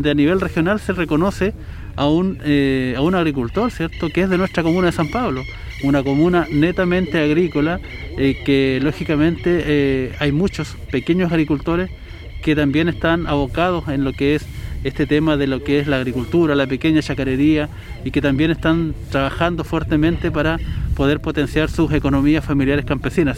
De 0.00 0.10
a 0.10 0.14
nivel 0.14 0.40
regional 0.40 0.80
se 0.80 0.94
reconoce 0.94 1.52
a 1.94 2.08
un, 2.08 2.38
eh, 2.42 2.94
a 2.96 3.02
un 3.02 3.14
agricultor, 3.14 3.70
¿cierto?, 3.70 4.08
que 4.08 4.22
es 4.22 4.30
de 4.30 4.38
nuestra 4.38 4.62
comuna 4.62 4.86
de 4.86 4.92
San 4.92 5.10
Pablo, 5.10 5.42
una 5.82 6.02
comuna 6.02 6.46
netamente 6.50 7.18
agrícola, 7.18 7.80
eh, 8.16 8.42
que 8.42 8.80
lógicamente 8.82 9.62
eh, 9.66 10.12
hay 10.18 10.32
muchos 10.32 10.78
pequeños 10.90 11.30
agricultores 11.30 11.90
que 12.42 12.56
también 12.56 12.88
están 12.88 13.26
abocados 13.26 13.88
en 13.88 14.04
lo 14.04 14.14
que 14.14 14.36
es 14.36 14.46
este 14.84 15.04
tema 15.04 15.36
de 15.36 15.46
lo 15.46 15.62
que 15.62 15.80
es 15.80 15.86
la 15.86 15.96
agricultura, 15.96 16.54
la 16.54 16.66
pequeña 16.66 17.02
chacarería 17.02 17.68
y 18.02 18.10
que 18.10 18.22
también 18.22 18.50
están 18.50 18.94
trabajando 19.10 19.64
fuertemente 19.64 20.30
para 20.30 20.58
poder 20.96 21.20
potenciar 21.20 21.68
sus 21.68 21.92
economías 21.92 22.42
familiares 22.42 22.86
campesinas. 22.86 23.36